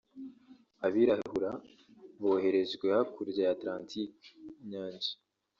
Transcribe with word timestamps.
Abirabura 0.85 1.51
boherejwe 2.21 2.85
hakurya 2.95 3.41
ya 3.45 3.51
Atlantique 3.55 4.25
(inyanja) 4.61 5.11